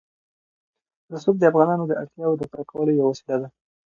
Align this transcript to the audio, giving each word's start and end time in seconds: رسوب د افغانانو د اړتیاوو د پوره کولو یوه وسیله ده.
رسوب 1.11 1.35
د 1.39 1.43
افغانانو 1.51 1.83
د 1.87 1.93
اړتیاوو 2.01 2.39
د 2.39 2.43
پوره 2.51 2.65
کولو 2.71 2.91
یوه 2.99 3.09
وسیله 3.11 3.37
ده. 3.41 3.47